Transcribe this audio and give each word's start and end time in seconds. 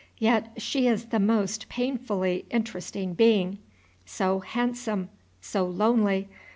Yet 0.17 0.53
she 0.57 0.87
is 0.87 1.09
the 1.09 1.19
most 1.19 1.69
painfully 1.69 2.45
interesting 2.49 3.13
being, 3.13 3.59
so 4.03 4.39
handsome! 4.39 5.09
so 5.41 5.63
lonely! 5.63 6.27